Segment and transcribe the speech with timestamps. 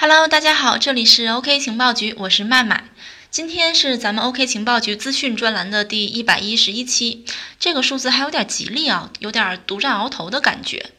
[0.00, 2.84] Hello，大家好，这里是 OK 情报局，我是麦麦。
[3.32, 7.24] 今天是咱们 OK 情报局资讯专栏的第一百一十一期，
[7.58, 10.92] 这个数字还有点吉利啊，有点独占鳌头的感觉。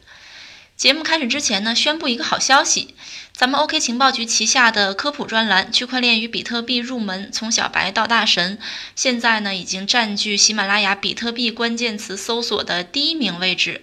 [0.76, 2.94] 节目开始之前呢，宣布一个好消息，
[3.32, 8.58] 咱们 OK 情报局旗下的科普专栏《区块链与比特币入门：从小白到大神》，
[8.94, 13.80] 现在呢已经占据喜马拉雅比特币关键词搜索的第一名位置。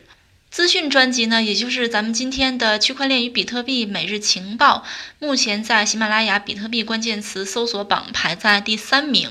[0.50, 4.86] 资讯专辑呢，也就是咱们今天的区块链与比特币每日情报，
[5.20, 9.30] 目前在喜马拉雅比特币关键词搜索榜排在第三名。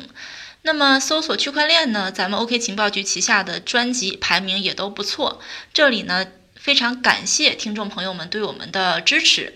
[0.63, 5.41] 那么搜索区块链呢，咱们 OK 情报局旗下的专辑排名也都不错。
[5.73, 9.55] 这里呢，非常感谢听众朋友们对我们的支持。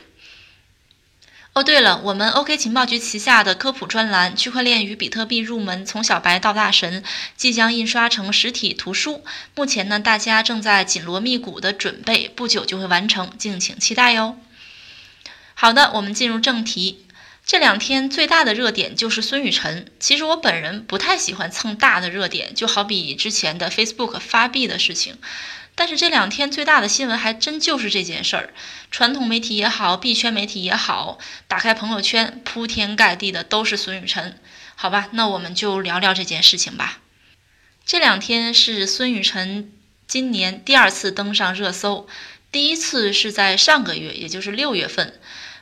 [1.52, 7.02] 哦，对了，我们 OK 情报局旗下的科普专栏《区块链与比特币入门：从小白到大神》
[7.36, 9.24] 即将印刷成实体图书，
[9.56, 14.38] 目前呢，大家正在紧锣密鼓的准备，不久就会完成，敬请期待哟。
[15.54, 17.04] 好的，我们进入正题。
[17.44, 19.90] 这两天最大的热点就是孙雨晨。
[19.98, 25.18] 其实我本人不太喜欢蹭大的热点，就好比之前的 Facebook 发币的事情。
[25.80, 28.52] 但是这两天最大的新闻还真就是这件事儿，
[28.90, 31.16] 传统媒体也好，币圈媒体也好，
[31.48, 34.38] 打开朋友圈，铺天盖地的都是孙雨晨。
[34.74, 36.98] 好吧，那我们就聊聊这件事情吧。
[37.86, 39.72] 这两天是孙雨晨
[40.06, 42.06] 今年第二次登上热搜，
[42.52, 45.18] 第一次是在上个月，也就是六月份，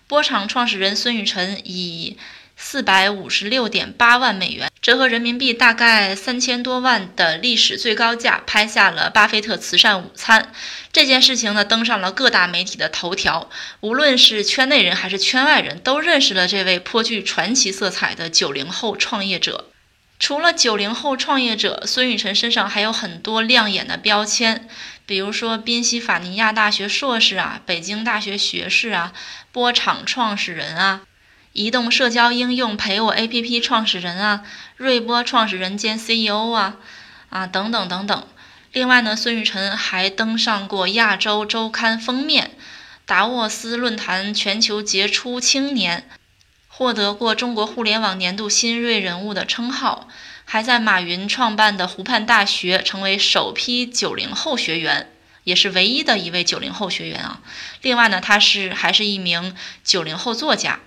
[0.08, 2.18] 波场创始人孙雨晨以。
[2.60, 10.52] 四百五十六点八万美元，折合人民币大概三千多万的历史最高价，拍下了巴菲特慈善午餐。
[10.92, 13.48] 这件事情呢，登上了各大媒体的头条。
[13.80, 19.70] 无论是圈内人还是圈外人都认识了这位颇具传奇色彩的九零后创业者。
[20.18, 24.68] 除了九零后创业者，孙雨晨身上还有很多亮眼的标签，
[25.06, 29.12] 比如说宾夕法尼亚大学硕士啊，北京大学学士啊，
[29.52, 31.02] 波场创始人啊。
[31.58, 34.44] 移动社交应用陪我 APP 创始人啊，
[34.76, 36.76] 瑞波创始人兼 CEO 啊，
[37.30, 38.26] 啊等等等等。
[38.70, 42.52] 另外呢，孙雨晨还登上过亚洲周刊封面，
[43.04, 46.08] 达沃斯论坛全球杰出青年，
[46.68, 50.06] 获得过中国互联网年度新锐人物的称号，
[50.44, 55.10] 还在马云创办的湖畔大学成为首批九零后学员，
[55.42, 57.40] 也是唯一的一位九零后学员啊。
[57.82, 60.78] 另外呢，他是还是一名九零后作家。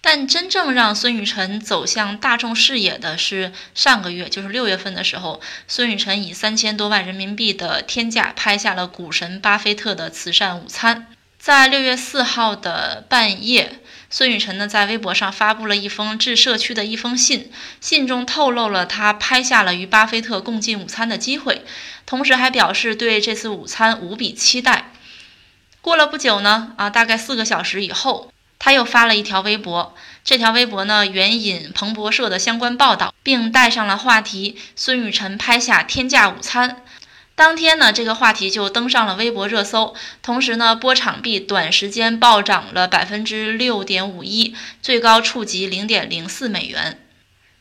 [0.00, 11.08] 但真正让孙雨晨走向大众视野的是上个月，就是六月份的时候，孙雨晨以三千多万人民币的天价拍下了股神巴菲特的慈善午餐。
[11.38, 21.64] 在六月四号的半夜，孙雨晨呢在微博上发布了一封致社区的一封信，信中透露了他拍下了与巴菲特共进午餐的机会，
[22.06, 24.92] 同时还表示对这次午餐无比期待。
[25.80, 28.32] 过了不久呢，啊，大概四个小时以后。
[28.58, 36.82] 他又发了一条微博，这条微博呢援引彭博社的相关报道，并带上了话题“孙雨晨拍下天价午餐”。
[37.36, 46.98] 当天呢，这个话题就登上了微博热搜，同时呢，波场币短时间暴涨了百分之六点五一，最高触及零点零四美元。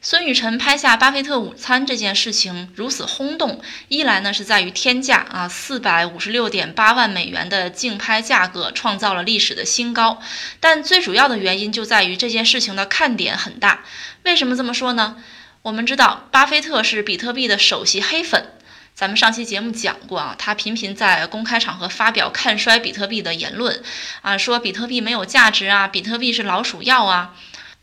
[0.09, 3.59] 孙雨晨拍下巴菲特午餐这件事情如此轰动，
[3.90, 10.22] 一来呢是在于天价啊，四百五十六点八万美元的竞拍价格创造了历史的新高，
[10.62, 13.84] 但最主要的原因就在于这件事情的看点很大。
[14.23, 15.18] 为什么这么说呢？
[15.63, 18.53] 我们知道巴菲特是比特币的首席黑粉，
[18.95, 23.84] 咱们上期节目讲过啊，他频频在公开场合发表看衰比特币的言论，
[24.22, 27.34] 啊，说比特币没有价值啊，比特币是老鼠药啊。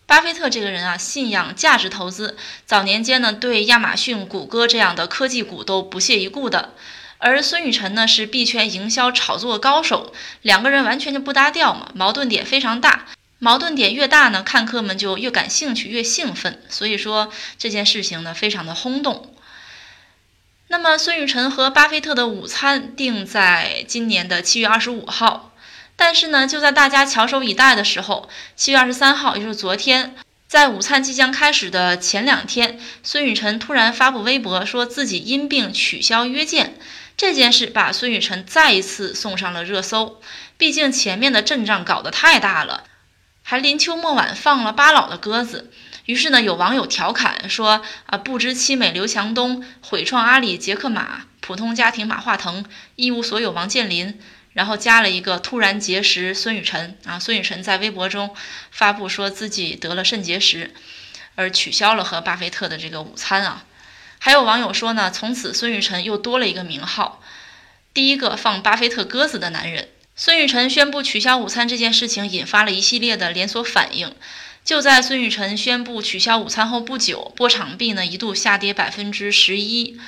[0.06, 2.36] 巴菲特这个人啊，信仰价值投资。
[2.66, 6.74] 早年间呢，对亚马逊、谷歌这样的科技股都不屑一顾的。
[7.18, 13.06] 而孙雨晨呢，是币圈营销炒作高手，两个人完全就不搭调嘛，矛盾点非常大。
[13.38, 16.62] 矛盾点越大呢，看客们就越感兴趣、越兴奋。
[16.68, 19.34] 所以说这件事情呢，非常的轰动。
[20.68, 25.53] 那么，孙雨晨和巴菲特的午餐定在今年的七月二十五号。
[25.96, 30.16] 但是呢，就在大家翘首以待的时候，七月二十三号，也就是昨天，
[30.48, 36.76] 在午餐即将开始的前两天，孙雨晨突然发布微博，说自己因病取消约见。
[37.16, 40.20] 这件事把孙雨晨再一次送上了热搜。
[40.56, 42.84] 毕竟前面的阵仗搞得太大了，
[43.42, 45.70] 还临秋末晚放了巴老的鸽子。
[46.06, 52.64] 于是呢，有网友调侃说：“啊，不知凄美刘强东，毁创阿里杰克马，普通家庭马化腾，
[52.96, 54.20] 一无所有王健林。”
[54.54, 58.34] 然后加了一个突然结识孙雨晨啊，孙雨晨在微博中
[58.70, 60.72] 发布说自己得了肾结石，
[61.34, 63.66] 而取消了和巴菲特的这个午餐啊。
[64.18, 67.20] 还有网友说呢，从此孙雨晨又多了一个名号，
[67.92, 69.88] 第一个放巴菲特鸽子的男人。
[70.16, 74.14] 孙雨晨宣布取消午餐这件事情，引发了一系列的连锁反应。
[74.64, 80.00] 就在孙雨晨宣布取消午餐后不久，波场币呢一度下跌百分之十一。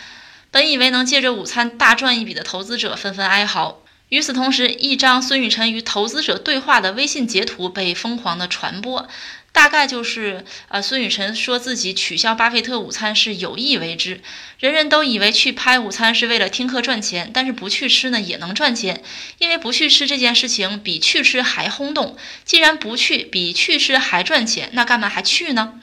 [0.53, 3.83] 本以为能借着午餐大赚一笔的投资者纷纷哀嚎。
[4.09, 9.09] 与此同时，一张孙雨晨与投资者对话的微信截图被疯狂的传播。
[9.51, 14.21] 大概就是，呃，孙雨晨说自己取消巴菲特午餐是有意为之，
[14.61, 19.03] 人人都以为去拍午餐是为了听课赚钱，但是不去吃呢也能赚钱，
[19.39, 22.19] 因为不去吃这件事情比去吃还轰动。
[22.45, 25.81] 既然不去比去吃还赚钱，那干嘛还去呢？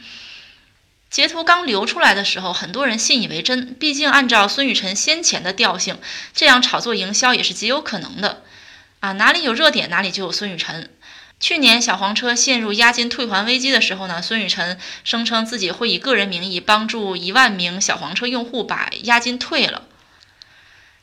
[1.13, 5.99] 截图刚流出来的时候，很多人信以为真，毕竟按照孙雨晨先前的调性，
[6.33, 8.41] 这样炒作营销也是极有可能的。
[8.99, 10.89] 啊，哪里有热点，哪里就有孙雨晨。
[11.39, 19.83] 去年小黄车陷入押金退还危机的时候呢，孙雨晨声称自己会以个人名义帮助一万名小黄车用户把押金退了。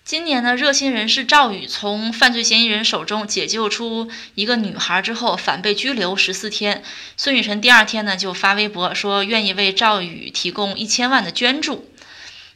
[0.02, 6.82] 今年呢，热心人士赵宇从犯罪嫌疑人手中解救出一个女孩之后，反被拘留十四天。
[7.16, 11.88] 孙雨晨第二天呢就发微博说愿意为赵宇提供一千万的捐助。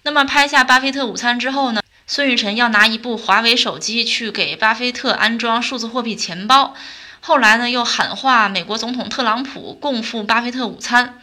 [0.03, 6.75] 那么拍下巴菲特午餐之后呢，孙雨晨要拿一部华为手机去给巴菲特安装数字货币钱包。
[7.21, 11.21] 后来呢，又喊话美国总统特朗普共赴巴菲特午餐，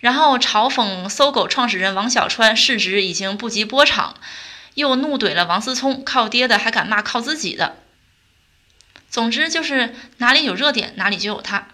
[0.00, 4.14] 然后嘲讽搜狗创始人王小川市值已经不及波场，
[4.76, 7.76] 又怒怼了王思聪靠爹的还敢骂靠自己的。
[9.10, 11.68] 总之就是哪里有热点哪里就有他。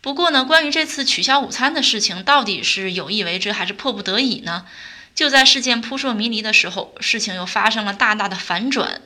[0.00, 4.66] 不过呢，关于这次取消午餐的事情，到底是有意为之还是迫不得已呢？
[5.14, 9.02] 就在事件扑朔迷离的时候，事情又发生了大大的反转。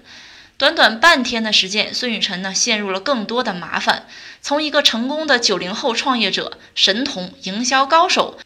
[0.59, 4.07] 短短半天的时间，孙雨晨呢陷入了更多的麻烦，
[4.41, 8.39] 从一个成功的九零后创业者、神童、营销高手，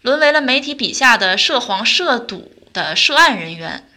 [0.00, 3.88] 沦为了媒体笔下的涉黄涉赌的涉案人员。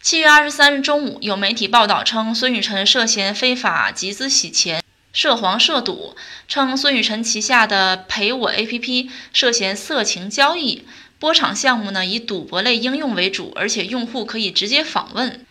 [0.00, 4.82] 七月二十三日中午，有媒体报道称，孙雨晨涉嫌非法集资洗钱、
[5.12, 6.16] 涉黄涉赌，
[6.48, 10.86] 称孙雨晨旗下的陪我 APP 涉嫌色情交易，
[11.18, 15.44] 波场项目呢以赌博类应用为主，而且用户可以直接访问。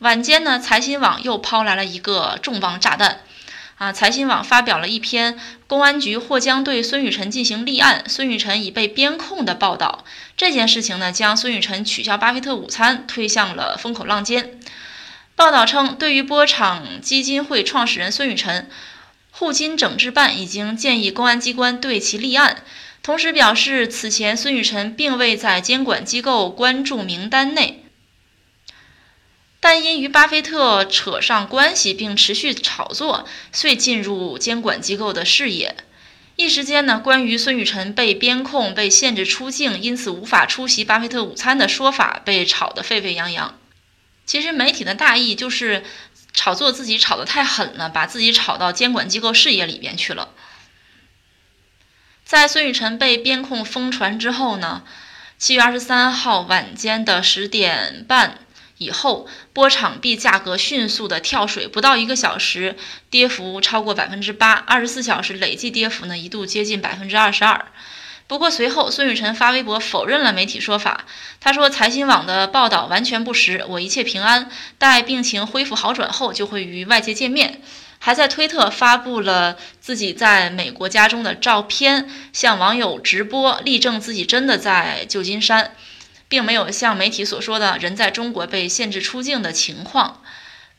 [0.00, 3.22] 晚间呢，财新网又抛来了一个重磅炸弹，
[3.78, 10.02] 啊，财新网发表了一篇公安局或将对孙雨晨进行立案，孙雨晨已被编控的报道。
[10.34, 14.58] 这件事情呢，将孙雨晨取消巴菲特午餐推向了风口浪尖。
[15.34, 18.70] 报道称，对于波场基金会创始人孙雨晨，
[19.30, 22.62] 互金整治办已经建议公安机关对其立案，
[23.02, 27.85] 同时表示，此前孙雨晨并未在监管机构关注名单内。
[29.68, 35.74] 但因与巴菲特扯上关系并持续炒作，遂进入监管机构的视野。
[36.36, 43.58] 一时间呢，关于孙雨晨被边控、被限制出境，因此无法出席巴菲特午餐的说法被炒得沸沸扬扬。
[44.24, 45.82] 其实媒体的大意就是
[46.32, 50.28] 炒作自己炒得太狠了，把自己炒到监管机构视野里边去了。
[52.24, 54.84] 在孙雨晨被边控疯传之后呢，
[55.36, 58.38] 七月二十三号晚间的十点半。
[58.78, 62.76] 以后波场币价格迅速的跳水，不到一个小时，
[63.08, 67.66] 跌幅超过百分之八，二十四小时累计跌幅呢一度接近百分之二十二。
[68.28, 71.04] 不过随后孙雨晨发微博否认了媒体说法，
[71.40, 77.62] 他说财新网的报道完全不实，我一切平安，待病情恢复好转后就会与外界见面。
[77.98, 85.74] 还在推特发布了自己在美国家中的照片，向网友直播，力证自己真的在旧金山。
[86.28, 90.22] 并没有像媒体所说的人在中国被限制出境的情况。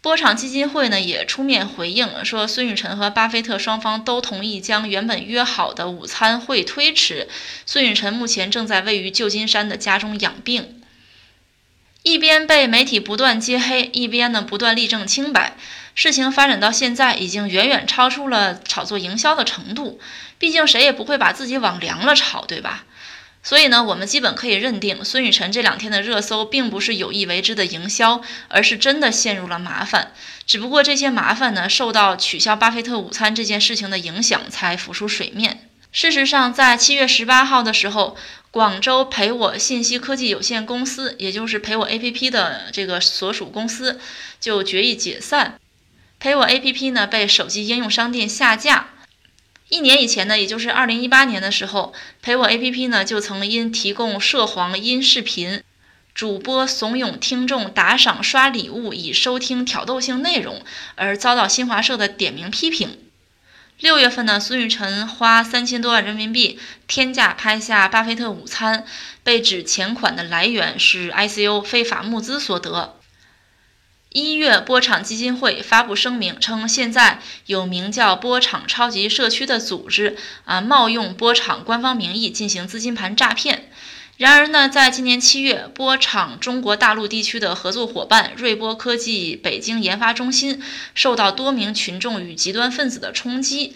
[0.01, 7.27] 波场基金会呢也出面回应说，孙雨晨和巴菲特双方都同意将原本约好的午餐会推迟。
[7.65, 10.81] 孙雨晨目前正在位于旧金山的家中养病。
[12.03, 15.57] 一边被媒体不断揭黑，一边呢不断力证清白。
[15.93, 19.99] 事情发展到现在，已经远远超出了炒作营销的程度。
[20.37, 22.85] 毕竟谁也不会把自己往凉了炒，对吧？
[23.47, 30.11] 所以呢，我们基本可以认定，孙雨晨这两天的热搜并不是有意为之的营销，而是真的陷入了麻烦。
[30.45, 35.69] 只不过这些麻烦呢，受到取消巴菲特午餐这件事情的影响，才浮出水面。
[35.93, 38.17] 事实上，在七月十八号的时候，
[38.51, 44.01] 广州陪我信息科技有限公司，也就是陪我 APP 的这个所属公司，
[44.41, 45.57] 就决议解散。
[46.19, 48.87] 陪我 APP 呢，被手机应用商店下架。
[49.69, 55.62] 一年以前呢，也就是二零一八年的时候，陪我 APP 呢就曾因提供涉黄音视频、
[56.15, 60.63] 主播怂恿听众打赏刷礼物以收听挑逗性内容
[60.95, 62.97] 而遭到新华社的点名批评。
[63.79, 66.57] 六月份呢，孙雨晨花三千多万人民币
[66.88, 68.86] 天价拍下巴菲特午餐，
[69.21, 72.96] 被指钱款的来源是 ICO 非法募资所得。
[74.25, 83.69] 一月，波场基金会发布声明称，现在有名叫“波场超级社区”的组织啊，冒用波场官方名义进行资金盘诈骗。
[84.17, 90.63] 然而呢，在今年七月，波场中国大陆地区的合作伙伴瑞波科技北京研发中心
[90.95, 93.75] 受到多名群众与极端分子的冲击。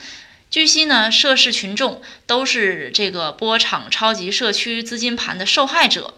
[0.50, 6.15] 据悉呢，涉事群众都是这个波场超级社区资金盘的受害者。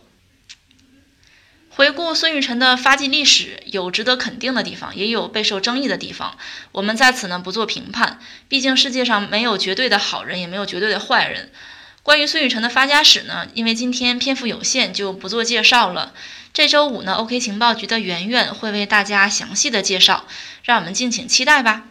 [1.76, 6.38] 回顾孙雨辰的发迹历史，有值得肯定的地方，也有备受争议的地方。
[6.72, 11.52] 我们在此呢不做评判，毕竟世界上没有绝对的好人，也没有绝对的坏人。
[12.04, 16.14] 关于孙雨辰的发家史呢，因为今天篇幅有限，就不做介绍了。
[16.54, 20.28] 这周五呢，OK 情报局的圆圆会为大家详细的介绍，
[20.64, 21.86] 让我们敬请期待吧。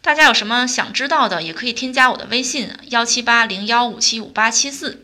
[0.00, 5.03] 大家有什么想知道的，也可以添加我的微信幺七八零幺五七五八七四。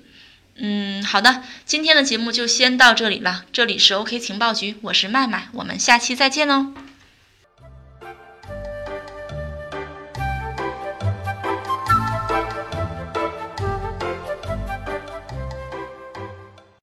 [0.63, 3.45] 嗯，好的，今天的节目就先到这里了。
[3.51, 6.75] 这里是 OK 情报局，我是麦麦，我们下期再见哦。